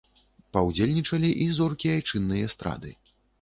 Паўдзельнічалі 0.55 1.29
і 1.45 1.47
зоркі 1.59 1.93
айчыннай 1.97 2.41
эстрады. 2.47 2.91